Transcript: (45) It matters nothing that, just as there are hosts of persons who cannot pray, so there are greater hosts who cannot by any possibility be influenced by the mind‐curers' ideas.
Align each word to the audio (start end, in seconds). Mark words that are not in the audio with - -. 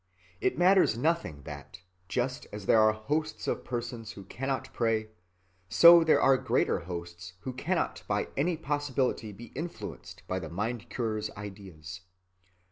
(45) 0.41 0.43
It 0.53 0.57
matters 0.57 0.97
nothing 0.97 1.43
that, 1.43 1.81
just 2.09 2.47
as 2.51 2.65
there 2.65 2.81
are 2.81 2.91
hosts 2.91 3.47
of 3.47 3.63
persons 3.63 4.13
who 4.13 4.23
cannot 4.23 4.73
pray, 4.73 5.09
so 5.69 6.03
there 6.03 6.19
are 6.19 6.37
greater 6.37 6.79
hosts 6.79 7.33
who 7.41 7.53
cannot 7.53 8.01
by 8.07 8.29
any 8.35 8.57
possibility 8.57 9.31
be 9.31 9.51
influenced 9.55 10.23
by 10.27 10.39
the 10.39 10.49
mind‐curers' 10.49 11.29
ideas. 11.37 12.01